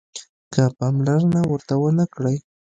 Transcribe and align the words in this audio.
که 0.53 0.63
پاملرنه 0.77 1.41
ورته 1.51 1.75
ونه 1.79 2.05
کړئ 2.13 2.37